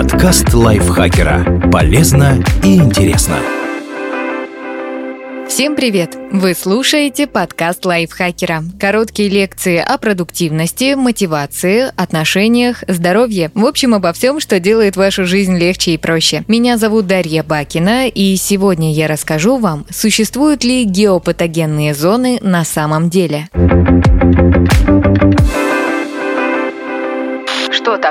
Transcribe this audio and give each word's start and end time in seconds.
Подкаст 0.00 0.54
лайфхакера. 0.54 1.68
Полезно 1.70 2.42
и 2.64 2.76
интересно. 2.76 3.36
Всем 5.46 5.76
привет! 5.76 6.16
Вы 6.32 6.54
слушаете 6.54 7.26
подкаст 7.26 7.84
лайфхакера. 7.84 8.64
Короткие 8.80 9.28
лекции 9.28 9.76
о 9.76 9.98
продуктивности, 9.98 10.94
мотивации, 10.94 11.92
отношениях, 11.96 12.82
здоровье. 12.88 13.50
В 13.52 13.66
общем, 13.66 13.94
обо 13.94 14.14
всем, 14.14 14.40
что 14.40 14.58
делает 14.58 14.96
вашу 14.96 15.26
жизнь 15.26 15.58
легче 15.58 15.90
и 15.90 15.98
проще. 15.98 16.44
Меня 16.48 16.78
зовут 16.78 17.06
Дарья 17.06 17.42
Бакина, 17.42 18.08
и 18.08 18.36
сегодня 18.36 18.94
я 18.94 19.06
расскажу 19.06 19.58
вам, 19.58 19.84
существуют 19.90 20.64
ли 20.64 20.84
геопатогенные 20.84 21.92
зоны 21.92 22.38
на 22.40 22.64
самом 22.64 23.10
деле. 23.10 23.48
Что 23.52 23.79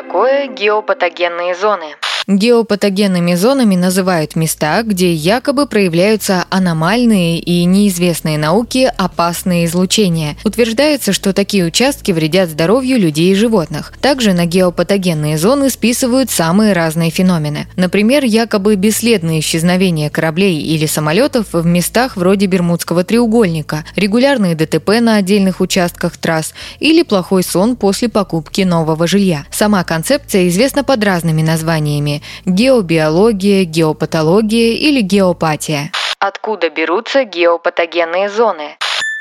такое 0.02 0.48
геопатогенные 0.48 1.54
зоны? 1.56 1.94
Геопатогенными 2.30 3.34
зонами 3.34 3.76
называют 3.76 4.36
места, 4.36 4.84
где 4.84 5.12
якобы 5.12 5.66
проявляются 5.66 6.46
аномальные 6.52 7.40
и 7.40 7.66
неизвестные 7.66 8.38
науке 8.38 8.94
опасные 8.96 9.66
излучения. 9.66 10.38
Утверждается, 10.44 11.12
что 11.12 11.34
такие 11.34 11.66
участки 11.66 12.12
вредят 12.12 12.52
здоровью 12.52 13.00
людей 13.00 13.32
и 13.32 13.36
животных. 13.36 13.94
Также 14.00 14.34
на 14.34 14.46
геопатогенные 14.46 15.40
зоны 15.40 15.72
списывают 15.72 16.30
самые 16.30 16.74
разные 16.74 17.10
феномены. 17.10 17.66
Например, 17.76 18.24
якобы 18.24 18.76
бесследное 18.76 19.40
исчезновение 19.40 20.12
кораблей 20.12 20.62
или 20.62 20.86
самолетов 20.86 21.48
в 21.54 21.66
местах 21.66 22.16
вроде 22.16 22.46
Бермудского 22.46 23.04
треугольника, 23.04 23.86
регулярные 23.96 24.54
ДТП 24.54 25.00
на 25.02 25.16
отдельных 25.16 25.62
участках 25.62 26.16
трасс 26.18 26.54
или 26.80 27.02
плохой 27.02 27.42
сон 27.42 27.76
после 27.76 28.08
покупки 28.08 28.62
нового 28.62 29.08
жилья. 29.08 29.48
Сама 29.50 29.84
концепция 29.84 30.48
известна 30.48 30.84
под 30.84 31.04
разными 31.04 31.42
названиями 31.42 32.19
геобиология, 32.46 33.66
геопатология 33.66 34.74
или 34.74 35.02
геопатия. 35.02 35.92
Откуда 36.20 36.70
берутся 36.70 37.24
геопатогенные 37.24 38.30
зоны? 38.30 38.78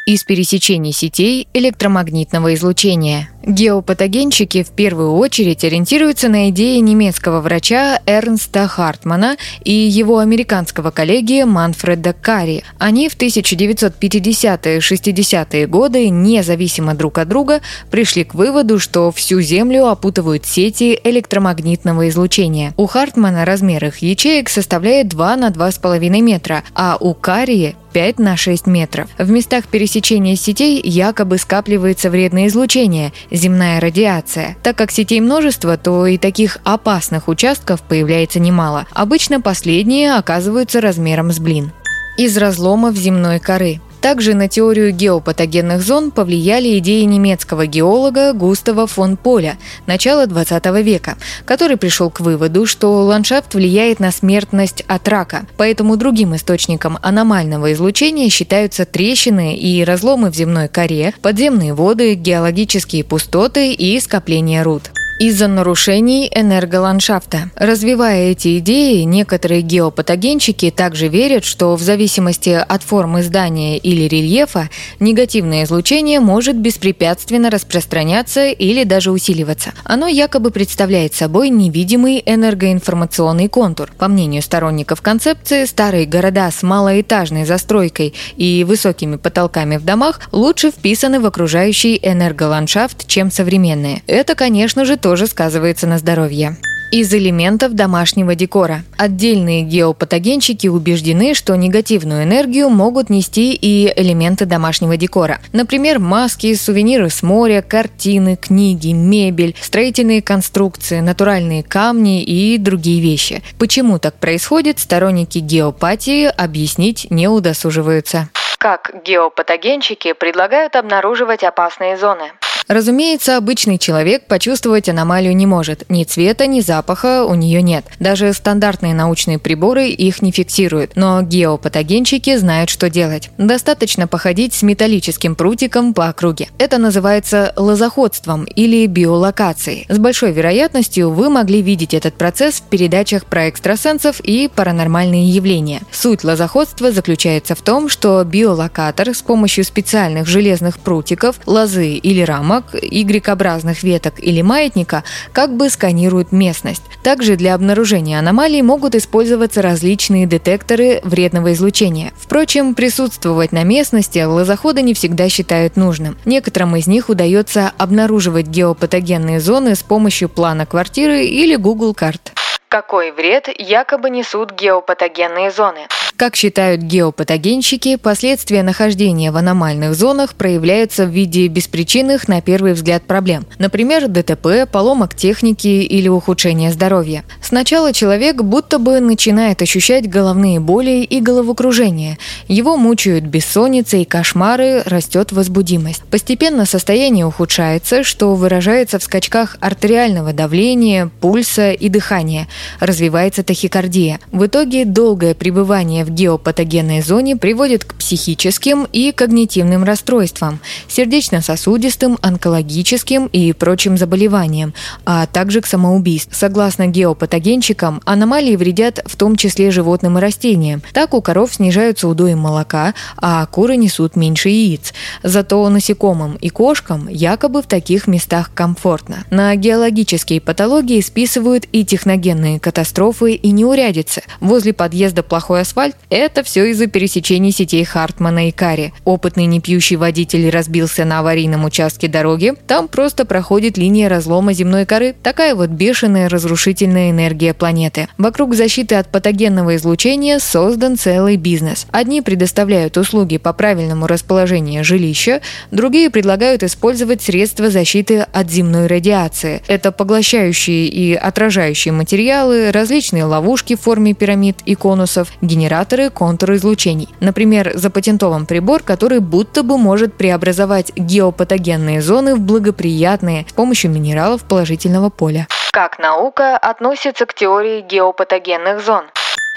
Из 0.08 0.24
пересечений 0.24 0.92
сетей 0.92 1.46
электромагнитного 1.52 2.54
излучения. 2.54 3.28
Геопатогенщики 3.44 4.62
в 4.62 4.70
первую 4.70 5.16
очередь 5.16 5.64
ориентируются 5.64 6.30
на 6.30 6.48
идеи 6.48 6.78
немецкого 6.78 7.42
врача 7.42 8.00
Эрнста 8.06 8.66
Хартмана 8.68 9.36
и 9.64 9.72
его 9.72 10.16
американского 10.18 10.90
коллеги 10.90 11.42
Манфреда 11.42 12.14
Карри. 12.14 12.64
Они 12.78 13.10
в 13.10 13.18
1950-60-е 13.18 15.66
годы, 15.66 16.08
независимо 16.08 16.94
друг 16.94 17.18
от 17.18 17.28
друга, 17.28 17.60
пришли 17.90 18.24
к 18.24 18.32
выводу, 18.32 18.78
что 18.78 19.12
всю 19.12 19.42
Землю 19.42 19.88
опутывают 19.88 20.46
сети 20.46 20.98
электромагнитного 21.04 22.08
излучения. 22.08 22.72
У 22.78 22.86
Хартмана 22.86 23.44
размер 23.44 23.84
их 23.84 23.98
ячеек 23.98 24.48
составляет 24.48 25.08
2 25.08 25.36
на 25.36 25.50
2,5 25.50 25.98
метра, 26.22 26.64
а 26.74 26.96
у 26.98 27.12
Карри 27.12 27.76
5 27.92 28.18
на 28.18 28.36
6 28.36 28.66
метров. 28.66 29.08
В 29.18 29.30
местах 29.30 29.66
пересечения 29.66 30.36
сетей 30.36 30.80
якобы 30.82 31.38
скапливается 31.38 32.10
вредное 32.10 32.46
излучение, 32.46 33.12
земная 33.30 33.80
радиация. 33.80 34.56
Так 34.62 34.76
как 34.76 34.90
сетей 34.90 35.20
множество, 35.20 35.76
то 35.76 36.06
и 36.06 36.18
таких 36.18 36.58
опасных 36.64 37.28
участков 37.28 37.82
появляется 37.82 38.40
немало. 38.40 38.86
Обычно 38.92 39.40
последние 39.40 40.14
оказываются 40.14 40.80
размером 40.80 41.32
с 41.32 41.38
блин 41.38 41.72
из 42.18 42.36
разломов 42.36 42.96
земной 42.96 43.38
коры. 43.38 43.80
Также 44.00 44.34
на 44.34 44.48
теорию 44.48 44.92
геопатогенных 44.92 45.82
зон 45.82 46.10
повлияли 46.10 46.78
идеи 46.78 47.02
немецкого 47.02 47.66
геолога 47.66 48.32
Густава 48.32 48.86
фон 48.86 49.16
Поля 49.16 49.58
начала 49.86 50.26
20 50.26 50.64
века, 50.84 51.16
который 51.44 51.76
пришел 51.76 52.08
к 52.10 52.20
выводу, 52.20 52.64
что 52.66 53.04
ландшафт 53.04 53.54
влияет 53.54 53.98
на 53.98 54.12
смертность 54.12 54.84
от 54.86 55.08
рака. 55.08 55.46
Поэтому 55.56 55.96
другим 55.96 56.36
источником 56.36 56.98
аномального 57.02 57.72
излучения 57.72 58.28
считаются 58.30 58.84
трещины 58.84 59.56
и 59.56 59.82
разломы 59.84 60.30
в 60.30 60.36
земной 60.36 60.68
коре, 60.68 61.12
подземные 61.20 61.74
воды, 61.74 62.14
геологические 62.14 63.04
пустоты 63.04 63.72
и 63.72 63.98
скопления 64.00 64.62
руд 64.62 64.90
из-за 65.18 65.48
нарушений 65.48 66.30
энерголандшафта. 66.32 67.50
Развивая 67.56 68.30
эти 68.30 68.58
идеи, 68.58 69.02
некоторые 69.02 69.62
геопатогенщики 69.62 70.70
также 70.70 71.08
верят, 71.08 71.44
что 71.44 71.74
в 71.74 71.82
зависимости 71.82 72.50
от 72.50 72.82
формы 72.82 73.22
здания 73.22 73.78
или 73.78 74.02
рельефа 74.08 74.70
негативное 75.00 75.64
излучение 75.64 76.20
может 76.20 76.56
беспрепятственно 76.56 77.50
распространяться 77.50 78.46
или 78.48 78.84
даже 78.84 79.10
усиливаться. 79.10 79.72
Оно 79.84 80.06
якобы 80.06 80.50
представляет 80.50 81.14
собой 81.14 81.48
невидимый 81.48 82.22
энергоинформационный 82.24 83.48
контур. 83.48 83.92
По 83.98 84.08
мнению 84.08 84.42
сторонников 84.42 85.02
концепции, 85.02 85.64
старые 85.64 86.06
города 86.06 86.50
с 86.50 86.62
малоэтажной 86.62 87.44
застройкой 87.44 88.14
и 88.36 88.64
высокими 88.64 89.16
потолками 89.16 89.76
в 89.76 89.84
домах 89.84 90.20
лучше 90.30 90.70
вписаны 90.70 91.18
в 91.18 91.26
окружающий 91.26 91.98
энерголандшафт, 92.00 93.06
чем 93.06 93.30
современные. 93.30 94.02
Это, 94.06 94.34
конечно 94.34 94.84
же, 94.84 94.96
тоже 95.08 95.26
сказывается 95.26 95.86
на 95.86 95.96
здоровье 95.96 96.58
из 96.92 97.14
элементов 97.14 97.72
домашнего 97.72 98.34
декора. 98.34 98.82
Отдельные 98.98 99.62
геопатогенщики 99.62 100.66
убеждены, 100.66 101.32
что 101.32 101.56
негативную 101.56 102.24
энергию 102.24 102.68
могут 102.68 103.08
нести 103.08 103.54
и 103.54 103.90
элементы 103.96 104.44
домашнего 104.44 104.98
декора. 104.98 105.38
Например, 105.54 105.98
маски, 105.98 106.54
сувениры 106.54 107.08
с 107.08 107.22
моря, 107.22 107.62
картины, 107.62 108.36
книги, 108.36 108.92
мебель, 108.92 109.56
строительные 109.58 110.20
конструкции, 110.20 111.00
натуральные 111.00 111.62
камни 111.62 112.22
и 112.22 112.58
другие 112.58 113.00
вещи. 113.00 113.42
Почему 113.58 113.98
так 113.98 114.14
происходит, 114.16 114.78
сторонники 114.78 115.38
геопатии 115.38 116.26
объяснить 116.26 117.06
не 117.10 117.28
удосуживаются. 117.28 118.28
Как 118.58 118.90
геопатогенщики 119.06 120.12
предлагают 120.12 120.76
обнаруживать 120.76 121.44
опасные 121.44 121.96
зоны? 121.96 122.32
Разумеется, 122.68 123.38
обычный 123.38 123.78
человек 123.78 124.26
почувствовать 124.26 124.90
аномалию 124.90 125.34
не 125.34 125.46
может. 125.46 125.84
Ни 125.88 126.04
цвета, 126.04 126.46
ни 126.46 126.60
запаха 126.60 127.24
у 127.24 127.34
нее 127.34 127.62
нет. 127.62 127.86
Даже 127.98 128.34
стандартные 128.34 128.94
научные 128.94 129.38
приборы 129.38 129.88
их 129.88 130.20
не 130.20 130.32
фиксируют. 130.32 130.92
Но 130.94 131.22
геопатогенщики 131.22 132.36
знают, 132.36 132.68
что 132.68 132.90
делать. 132.90 133.30
Достаточно 133.38 134.06
походить 134.06 134.52
с 134.52 134.62
металлическим 134.62 135.34
прутиком 135.34 135.94
по 135.94 136.08
округе. 136.08 136.48
Это 136.58 136.76
называется 136.76 137.54
лозоходством 137.56 138.44
или 138.44 138.84
биолокацией. 138.86 139.86
С 139.88 139.98
большой 139.98 140.32
вероятностью 140.32 141.10
вы 141.10 141.30
могли 141.30 141.62
видеть 141.62 141.94
этот 141.94 142.16
процесс 142.16 142.56
в 142.56 142.64
передачах 142.64 143.24
про 143.24 143.48
экстрасенсов 143.48 144.20
и 144.20 144.50
паранормальные 144.54 145.30
явления. 145.30 145.80
Суть 145.90 146.22
лозоходства 146.22 146.92
заключается 146.92 147.54
в 147.54 147.62
том, 147.62 147.88
что 147.88 148.22
биолокатор 148.24 149.14
с 149.14 149.22
помощью 149.22 149.64
специальных 149.64 150.26
железных 150.26 150.78
прутиков, 150.78 151.40
лозы 151.46 151.94
или 151.94 152.20
рамок 152.20 152.57
рамок, 152.58 152.74
Y-образных 152.82 153.82
веток 153.82 154.14
или 154.18 154.42
маятника 154.42 155.04
как 155.32 155.56
бы 155.56 155.68
сканируют 155.70 156.32
местность. 156.32 156.82
Также 157.02 157.36
для 157.36 157.54
обнаружения 157.54 158.18
аномалий 158.18 158.62
могут 158.62 158.94
использоваться 158.94 159.62
различные 159.62 160.26
детекторы 160.26 161.00
вредного 161.04 161.52
излучения. 161.52 162.12
Впрочем, 162.16 162.74
присутствовать 162.74 163.52
на 163.52 163.64
местности 163.64 164.18
лозоходы 164.18 164.82
не 164.82 164.94
всегда 164.94 165.28
считают 165.28 165.76
нужным. 165.76 166.16
Некоторым 166.24 166.76
из 166.76 166.86
них 166.86 167.08
удается 167.08 167.72
обнаруживать 167.78 168.46
геопатогенные 168.46 169.40
зоны 169.40 169.74
с 169.74 169.82
помощью 169.82 170.28
плана 170.28 170.66
квартиры 170.66 171.24
или 171.24 171.56
Google 171.56 171.94
карт. 171.94 172.32
Какой 172.68 173.12
вред 173.12 173.48
якобы 173.58 174.10
несут 174.10 174.52
геопатогенные 174.52 175.50
зоны? 175.50 175.86
Как 176.18 176.34
считают 176.34 176.80
геопатогенщики, 176.82 177.94
последствия 177.94 178.64
нахождения 178.64 179.30
в 179.30 179.36
аномальных 179.36 179.94
зонах 179.94 180.34
проявляются 180.34 181.06
в 181.06 181.10
виде 181.10 181.46
беспричинных, 181.46 182.26
на 182.26 182.40
первый 182.40 182.72
взгляд, 182.72 183.04
проблем. 183.04 183.46
Например, 183.58 184.08
ДТП, 184.08 184.68
поломок 184.68 185.14
техники 185.14 185.68
или 185.68 186.08
ухудшения 186.08 186.72
здоровья. 186.72 187.22
Сначала 187.40 187.92
человек 187.92 188.42
будто 188.42 188.80
бы 188.80 188.98
начинает 188.98 189.62
ощущать 189.62 190.10
головные 190.10 190.58
боли 190.58 191.04
и 191.04 191.20
головокружение. 191.20 192.18
Его 192.48 192.76
мучают 192.76 193.24
бессонница 193.24 193.98
и 193.98 194.04
кошмары, 194.04 194.82
растет 194.86 195.30
возбудимость. 195.30 196.02
Постепенно 196.10 196.66
состояние 196.66 197.26
ухудшается, 197.26 198.02
что 198.02 198.34
выражается 198.34 198.98
в 198.98 199.04
скачках 199.04 199.56
артериального 199.60 200.32
давления, 200.32 201.12
пульса 201.20 201.70
и 201.70 201.88
дыхания. 201.88 202.48
Развивается 202.80 203.44
тахикардия. 203.44 204.18
В 204.32 204.46
итоге 204.46 204.84
долгое 204.84 205.36
пребывание 205.36 206.06
в 206.07 206.07
геопатогенной 206.10 207.02
зоне 207.02 207.36
приводят 207.36 207.84
к 207.84 207.94
психическим 207.94 208.86
и 208.92 209.12
когнитивным 209.12 209.84
расстройствам, 209.84 210.60
сердечно-сосудистым, 210.88 212.18
онкологическим 212.22 213.26
и 213.26 213.52
прочим 213.52 213.98
заболеваниям, 213.98 214.74
а 215.04 215.26
также 215.26 215.60
к 215.60 215.66
самоубийству. 215.66 216.34
Согласно 216.34 216.86
геопатогенщикам, 216.86 218.00
аномалии 218.04 218.56
вредят 218.56 219.00
в 219.06 219.16
том 219.16 219.36
числе 219.36 219.70
животным 219.70 220.18
и 220.18 220.20
растениям. 220.20 220.82
Так 220.92 221.14
у 221.14 221.22
коров 221.22 221.54
снижаются 221.54 222.08
удои 222.08 222.34
молока, 222.34 222.94
а 223.16 223.44
куры 223.46 223.76
несут 223.76 224.16
меньше 224.16 224.48
яиц. 224.48 224.92
Зато 225.22 225.68
насекомым 225.68 226.36
и 226.36 226.48
кошкам 226.48 227.08
якобы 227.08 227.62
в 227.62 227.66
таких 227.66 228.06
местах 228.06 228.50
комфортно. 228.54 229.24
На 229.30 229.54
геологические 229.56 230.40
патологии 230.40 231.00
списывают 231.00 231.66
и 231.72 231.84
техногенные 231.84 232.60
катастрофы 232.60 233.34
и 233.34 233.50
неурядицы. 233.50 234.22
Возле 234.40 234.72
подъезда 234.72 235.22
плохой 235.22 235.62
асфальт– 235.62 235.96
это 236.10 236.42
все 236.42 236.70
из-за 236.70 236.86
пересечений 236.86 237.52
сетей 237.52 237.84
Хартмана 237.84 238.48
и 238.48 238.50
Кари. 238.50 238.94
Опытный 239.04 239.44
непьющий 239.44 239.96
водитель 239.96 240.48
разбился 240.48 241.04
на 241.04 241.18
аварийном 241.18 241.66
участке 241.66 242.08
дороги. 242.08 242.54
Там 242.66 242.88
просто 242.88 243.26
проходит 243.26 243.76
линия 243.76 244.08
разлома 244.08 244.54
земной 244.54 244.86
коры. 244.86 245.14
Такая 245.22 245.54
вот 245.54 245.68
бешеная 245.68 246.30
разрушительная 246.30 247.10
энергия 247.10 247.52
планеты. 247.52 248.08
Вокруг 248.16 248.54
защиты 248.54 248.94
от 248.94 249.08
патогенного 249.08 249.76
излучения 249.76 250.38
создан 250.38 250.96
целый 250.96 251.36
бизнес. 251.36 251.86
Одни 251.90 252.22
предоставляют 252.22 252.96
услуги 252.96 253.36
по 253.36 253.52
правильному 253.52 254.06
расположению 254.06 254.84
жилища, 254.84 255.42
другие 255.70 256.08
предлагают 256.08 256.62
использовать 256.62 257.20
средства 257.20 257.68
защиты 257.68 258.20
от 258.32 258.50
земной 258.50 258.86
радиации. 258.86 259.60
Это 259.68 259.92
поглощающие 259.92 260.86
и 260.86 261.14
отражающие 261.14 261.92
материалы, 261.92 262.72
различные 262.72 263.24
ловушки 263.24 263.76
в 263.76 263.82
форме 263.82 264.14
пирамид 264.14 264.56
и 264.64 264.74
конусов, 264.74 265.32
генераторы 265.42 265.87
контуроизлучений. 266.10 267.08
Например, 267.20 267.72
запатентован 267.74 268.46
прибор, 268.46 268.82
который 268.82 269.20
будто 269.20 269.62
бы 269.62 269.78
может 269.78 270.14
преобразовать 270.14 270.92
геопатогенные 270.96 272.02
зоны 272.02 272.34
в 272.34 272.40
благоприятные 272.40 273.46
с 273.48 273.52
помощью 273.52 273.90
минералов 273.90 274.44
положительного 274.44 275.10
поля. 275.10 275.46
Как 275.72 275.98
наука 275.98 276.56
относится 276.56 277.26
к 277.26 277.34
теории 277.34 277.80
геопатогенных 277.80 278.84
зон? 278.84 279.04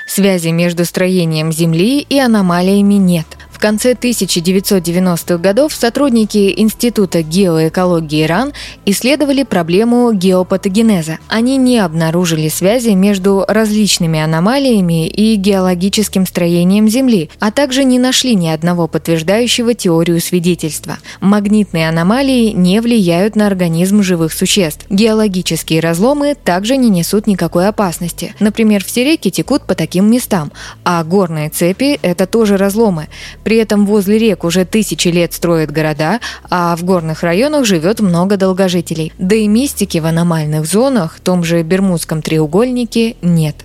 Связи 0.07 0.49
между 0.49 0.85
строением 0.85 1.51
Земли 1.51 1.99
и 1.99 2.19
аномалиями 2.19 2.95
нет 2.95 3.25
конце 3.61 3.93
1990-х 3.93 5.37
годов 5.37 5.73
сотрудники 5.73 6.53
Института 6.57 7.21
геоэкологии 7.21 8.25
РАН 8.25 8.53
исследовали 8.85 9.43
проблему 9.43 10.11
геопатогенеза. 10.11 11.19
Они 11.29 11.57
не 11.57 11.77
обнаружили 11.77 12.49
связи 12.49 12.89
между 12.89 13.45
различными 13.47 14.19
аномалиями 14.19 15.07
и 15.07 15.35
геологическим 15.35 16.25
строением 16.25 16.89
Земли, 16.89 17.29
а 17.39 17.51
также 17.51 17.83
не 17.83 17.99
нашли 17.99 18.33
ни 18.35 18.47
одного 18.47 18.87
подтверждающего 18.87 19.75
теорию 19.75 20.19
свидетельства. 20.19 20.97
Магнитные 21.21 21.87
аномалии 21.87 22.53
не 22.53 22.81
влияют 22.81 23.35
на 23.35 23.45
организм 23.45 24.01
живых 24.01 24.33
существ. 24.33 24.87
Геологические 24.89 25.81
разломы 25.81 26.35
также 26.35 26.77
не 26.77 26.89
несут 26.89 27.27
никакой 27.27 27.67
опасности. 27.67 28.33
Например, 28.39 28.83
все 28.83 29.03
реки 29.03 29.29
текут 29.29 29.67
по 29.67 29.75
таким 29.75 30.09
местам, 30.09 30.51
а 30.83 31.03
горные 31.03 31.49
цепи– 31.49 31.99
это 32.01 32.25
тоже 32.25 32.57
разломы. 32.57 33.07
При 33.51 33.57
этом 33.57 33.85
возле 33.85 34.17
рек 34.17 34.45
уже 34.45 34.63
тысячи 34.63 35.09
лет 35.09 35.33
строят 35.33 35.71
города, 35.71 36.21
а 36.49 36.73
в 36.77 36.85
горных 36.85 37.21
районах 37.21 37.65
живет 37.65 37.99
много 37.99 38.37
долгожителей. 38.37 39.11
Да 39.17 39.35
и 39.35 39.45
мистики 39.45 39.97
в 39.97 40.05
аномальных 40.05 40.65
зонах, 40.65 41.17
в 41.17 41.19
том 41.19 41.43
же 41.43 41.61
Бермудском 41.61 42.21
треугольнике, 42.21 43.17
нет. 43.21 43.57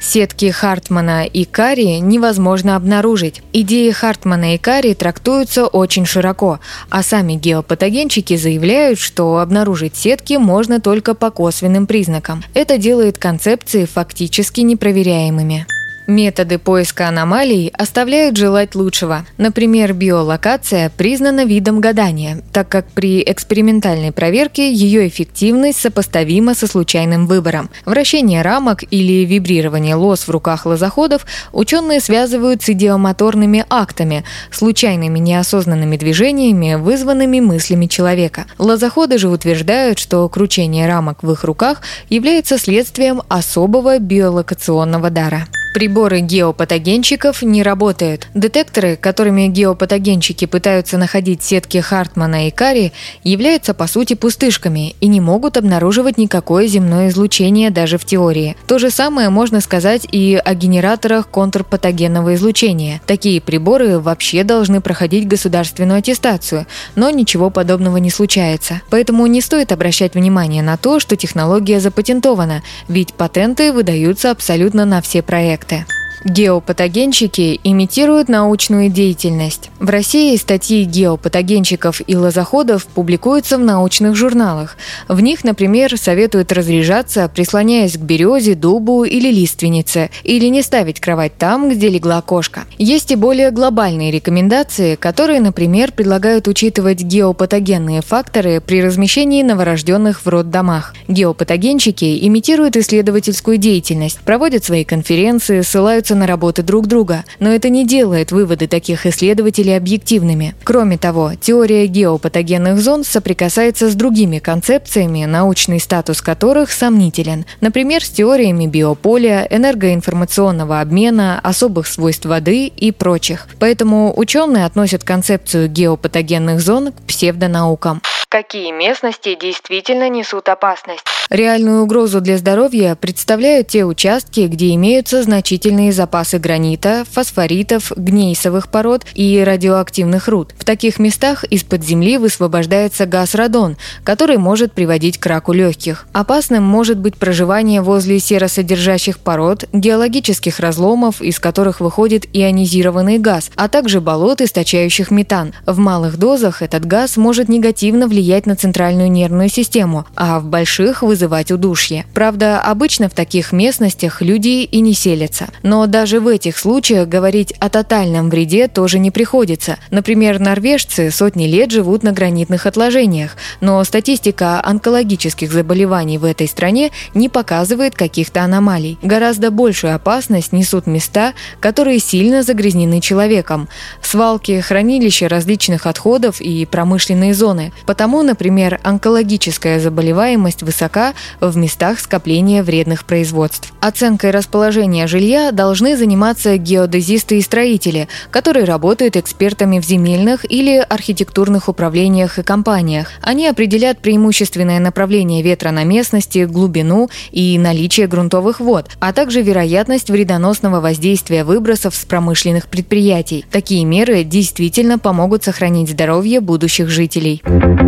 Сетки 0.00 0.50
Хартмана 0.50 1.26
и 1.26 1.44
Карри 1.44 1.98
невозможно 1.98 2.74
обнаружить. 2.74 3.42
Идеи 3.52 3.90
Хартмана 3.90 4.54
и 4.54 4.56
Карри 4.56 4.94
трактуются 4.94 5.66
очень 5.66 6.06
широко, 6.06 6.58
а 6.88 7.02
сами 7.02 7.34
геопатогенщики 7.34 8.38
заявляют, 8.38 8.98
что 8.98 9.40
обнаружить 9.40 9.94
сетки 9.94 10.38
можно 10.38 10.80
только 10.80 11.12
по 11.12 11.30
косвенным 11.30 11.86
признакам. 11.86 12.42
Это 12.54 12.78
делает 12.78 13.18
концепции 13.18 13.84
фактически 13.84 14.62
непроверяемыми. 14.62 15.66
Методы 16.06 16.58
поиска 16.58 17.08
аномалий 17.08 17.72
оставляют 17.72 18.36
желать 18.36 18.74
лучшего. 18.74 19.24
Например, 19.38 19.94
биолокация 19.94 20.90
признана 20.90 21.46
видом 21.46 21.80
гадания, 21.80 22.42
так 22.52 22.68
как 22.68 22.86
при 22.88 23.22
экспериментальной 23.22 24.12
проверке 24.12 24.70
ее 24.70 25.08
эффективность 25.08 25.80
сопоставима 25.80 26.54
со 26.54 26.66
случайным 26.66 27.26
выбором. 27.26 27.70
Вращение 27.86 28.42
рамок 28.42 28.84
или 28.90 29.24
вибрирование 29.24 29.94
лос 29.94 30.28
в 30.28 30.30
руках 30.30 30.66
лозоходов 30.66 31.24
ученые 31.52 32.00
связывают 32.00 32.62
с 32.62 32.68
идиомоторными 32.68 33.64
актами, 33.70 34.24
случайными 34.50 35.18
неосознанными 35.18 35.96
движениями, 35.96 36.74
вызванными 36.74 37.40
мыслями 37.40 37.86
человека. 37.86 38.44
Лозоходы 38.58 39.16
же 39.16 39.30
утверждают, 39.30 39.98
что 39.98 40.28
кручение 40.28 40.86
рамок 40.86 41.22
в 41.22 41.32
их 41.32 41.44
руках 41.44 41.80
является 42.10 42.58
следствием 42.58 43.22
особого 43.28 43.98
биолокационного 43.98 45.08
дара. 45.08 45.48
Приборы 45.74 46.20
геопатогенщиков 46.20 47.42
не 47.42 47.64
работают. 47.64 48.28
Детекторы, 48.32 48.94
которыми 48.94 49.48
геопатогенщики 49.48 50.44
пытаются 50.44 50.98
находить 50.98 51.42
сетки 51.42 51.78
Хартмана 51.78 52.46
и 52.46 52.52
Карри, 52.52 52.92
являются 53.24 53.74
по 53.74 53.88
сути 53.88 54.14
пустышками 54.14 54.94
и 55.00 55.08
не 55.08 55.20
могут 55.20 55.56
обнаруживать 55.56 56.16
никакое 56.16 56.68
земное 56.68 57.08
излучение 57.08 57.70
даже 57.70 57.98
в 57.98 58.04
теории. 58.04 58.56
То 58.68 58.78
же 58.78 58.90
самое 58.90 59.30
можно 59.30 59.60
сказать 59.60 60.06
и 60.12 60.40
о 60.44 60.54
генераторах 60.54 61.28
контрпатогенного 61.28 62.36
излучения. 62.36 63.00
Такие 63.04 63.40
приборы 63.40 63.98
вообще 63.98 64.44
должны 64.44 64.80
проходить 64.80 65.26
государственную 65.26 65.98
аттестацию, 65.98 66.68
но 66.94 67.10
ничего 67.10 67.50
подобного 67.50 67.96
не 67.96 68.10
случается. 68.10 68.80
Поэтому 68.90 69.26
не 69.26 69.40
стоит 69.40 69.72
обращать 69.72 70.14
внимание 70.14 70.62
на 70.62 70.76
то, 70.76 71.00
что 71.00 71.16
технология 71.16 71.80
запатентована, 71.80 72.62
ведь 72.86 73.12
патенты 73.14 73.72
выдаются 73.72 74.30
абсолютно 74.30 74.84
на 74.84 75.02
все 75.02 75.20
проекты 75.20 75.63
проекты. 75.64 76.03
Геопатогенщики 76.24 77.60
имитируют 77.64 78.30
научную 78.30 78.88
деятельность. 78.88 79.70
В 79.78 79.90
России 79.90 80.34
статьи 80.36 80.84
геопатогенщиков 80.84 82.00
и 82.06 82.16
лозоходов 82.16 82.86
публикуются 82.86 83.58
в 83.58 83.60
научных 83.60 84.16
журналах. 84.16 84.78
В 85.06 85.20
них, 85.20 85.44
например, 85.44 85.98
советуют 85.98 86.50
разряжаться, 86.50 87.28
прислоняясь 87.28 87.98
к 87.98 88.00
березе, 88.00 88.54
дубу 88.54 89.04
или 89.04 89.30
лиственнице, 89.30 90.08
или 90.22 90.46
не 90.46 90.62
ставить 90.62 90.98
кровать 90.98 91.36
там, 91.36 91.68
где 91.68 91.90
легла 91.90 92.22
кошка. 92.22 92.62
Есть 92.78 93.10
и 93.10 93.16
более 93.16 93.50
глобальные 93.50 94.10
рекомендации, 94.10 94.94
которые, 94.94 95.40
например, 95.40 95.92
предлагают 95.92 96.48
учитывать 96.48 97.02
геопатогенные 97.02 98.00
факторы 98.00 98.62
при 98.62 98.82
размещении 98.82 99.42
новорожденных 99.42 100.24
в 100.24 100.28
роддомах. 100.30 100.94
Геопатогенщики 101.06 102.26
имитируют 102.26 102.78
исследовательскую 102.78 103.58
деятельность, 103.58 104.20
проводят 104.20 104.64
свои 104.64 104.84
конференции, 104.84 105.60
ссылаются 105.60 106.13
ссылаются 106.14 106.16
на 106.16 106.26
работы 106.26 106.62
друг 106.62 106.86
друга, 106.86 107.24
но 107.40 107.50
это 107.50 107.68
не 107.68 107.86
делает 107.86 108.32
выводы 108.32 108.66
таких 108.66 109.06
исследователей 109.06 109.76
объективными. 109.76 110.54
Кроме 110.64 110.96
того, 110.96 111.32
теория 111.40 111.86
геопатогенных 111.86 112.80
зон 112.80 113.04
соприкасается 113.04 113.90
с 113.90 113.94
другими 113.94 114.38
концепциями, 114.38 115.24
научный 115.26 115.80
статус 115.80 116.22
которых 116.22 116.70
сомнителен, 116.70 117.44
например, 117.60 118.02
с 118.04 118.10
теориями 118.10 118.66
биополя, 118.66 119.46
энергоинформационного 119.50 120.80
обмена, 120.80 121.40
особых 121.42 121.86
свойств 121.86 122.26
воды 122.26 122.66
и 122.66 122.92
прочих. 122.92 123.48
Поэтому 123.58 124.12
ученые 124.16 124.66
относят 124.66 125.04
концепцию 125.04 125.68
геопатогенных 125.68 126.60
зон 126.60 126.92
к 126.92 127.02
псевдонаукам. 127.06 128.00
Какие 128.34 128.72
местности 128.72 129.38
действительно 129.40 130.08
несут 130.08 130.48
опасность? 130.48 131.04
Реальную 131.30 131.84
угрозу 131.84 132.20
для 132.20 132.36
здоровья 132.36 132.96
представляют 132.96 133.68
те 133.68 133.84
участки, 133.84 134.40
где 134.48 134.74
имеются 134.74 135.22
значительные 135.22 135.92
запасы 135.92 136.40
гранита, 136.40 137.04
фосфоритов, 137.08 137.92
гнейсовых 137.96 138.68
пород 138.68 139.06
и 139.14 139.40
радиоактивных 139.42 140.26
руд. 140.26 140.52
В 140.58 140.64
таких 140.64 140.98
местах 140.98 141.44
из-под 141.44 141.84
земли 141.84 142.18
высвобождается 142.18 143.06
газ 143.06 143.36
радон, 143.36 143.76
который 144.02 144.36
может 144.36 144.72
приводить 144.72 145.18
к 145.18 145.26
раку 145.26 145.52
легких. 145.52 146.08
Опасным 146.12 146.64
может 146.64 146.98
быть 146.98 147.16
проживание 147.16 147.82
возле 147.82 148.18
серосодержащих 148.18 149.20
пород, 149.20 149.64
геологических 149.72 150.58
разломов, 150.58 151.22
из 151.22 151.38
которых 151.38 151.78
выходит 151.78 152.26
ионизированный 152.32 153.18
газ, 153.18 153.52
а 153.54 153.68
также 153.68 154.00
болот, 154.00 154.40
источающих 154.40 155.12
метан. 155.12 155.54
В 155.66 155.78
малых 155.78 156.18
дозах 156.18 156.62
этот 156.62 156.84
газ 156.84 157.16
может 157.16 157.48
негативно 157.48 158.08
влиять 158.08 158.23
влиять 158.24 158.46
на 158.46 158.56
центральную 158.56 159.10
нервную 159.10 159.50
систему, 159.50 160.06
а 160.16 160.40
в 160.40 160.46
больших 160.46 161.02
вызывать 161.02 161.50
удушье. 161.50 162.06
Правда, 162.14 162.58
обычно 162.58 163.10
в 163.10 163.12
таких 163.12 163.52
местностях 163.52 164.22
люди 164.22 164.64
и 164.64 164.80
не 164.80 164.94
селятся. 164.94 165.48
Но 165.62 165.86
даже 165.86 166.20
в 166.20 166.28
этих 166.28 166.56
случаях 166.56 167.06
говорить 167.06 167.52
о 167.60 167.68
тотальном 167.68 168.30
вреде 168.30 168.66
тоже 168.66 168.98
не 168.98 169.10
приходится. 169.10 169.76
Например, 169.90 170.40
норвежцы 170.40 171.10
сотни 171.10 171.44
лет 171.44 171.70
живут 171.70 172.02
на 172.02 172.12
гранитных 172.12 172.64
отложениях, 172.64 173.36
но 173.60 173.84
статистика 173.84 174.58
онкологических 174.64 175.52
заболеваний 175.52 176.16
в 176.16 176.24
этой 176.24 176.48
стране 176.48 176.92
не 177.12 177.28
показывает 177.28 177.94
каких-то 177.94 178.42
аномалий. 178.42 178.96
Гораздо 179.02 179.50
большую 179.50 179.94
опасность 179.94 180.52
несут 180.52 180.86
места, 180.86 181.34
которые 181.60 181.98
сильно 181.98 182.42
загрязнены 182.42 183.02
человеком. 183.02 183.68
Свалки, 184.00 184.60
хранилища 184.60 185.28
различных 185.28 185.86
отходов 185.86 186.40
и 186.40 186.64
промышленные 186.64 187.34
зоны. 187.34 187.74
Потому, 188.14 188.28
например, 188.28 188.78
онкологическая 188.84 189.80
заболеваемость 189.80 190.62
высока 190.62 191.14
в 191.40 191.56
местах 191.56 191.98
скопления 191.98 192.62
вредных 192.62 193.06
производств. 193.06 193.72
Оценкой 193.80 194.30
расположения 194.30 195.08
жилья 195.08 195.50
должны 195.50 195.96
заниматься 195.96 196.56
геодезисты 196.56 197.38
и 197.38 197.42
строители, 197.42 198.06
которые 198.30 198.66
работают 198.66 199.16
экспертами 199.16 199.80
в 199.80 199.84
земельных 199.84 200.48
или 200.48 200.76
архитектурных 200.78 201.68
управлениях 201.68 202.38
и 202.38 202.44
компаниях. 202.44 203.08
Они 203.20 203.48
определят 203.48 203.98
преимущественное 203.98 204.78
направление 204.78 205.42
ветра 205.42 205.72
на 205.72 205.82
местности, 205.82 206.44
глубину 206.44 207.10
и 207.32 207.58
наличие 207.58 208.06
грунтовых 208.06 208.60
вод, 208.60 208.90
а 209.00 209.12
также 209.12 209.42
вероятность 209.42 210.08
вредоносного 210.08 210.80
воздействия 210.80 211.42
выбросов 211.42 211.96
с 211.96 212.04
промышленных 212.04 212.68
предприятий. 212.68 213.44
Такие 213.50 213.84
меры 213.84 214.22
действительно 214.22 215.00
помогут 215.00 215.42
сохранить 215.42 215.90
здоровье 215.90 216.38
будущих 216.38 216.88
жителей. 216.88 217.42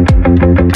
Thank 0.08 0.60
you. 0.60 0.75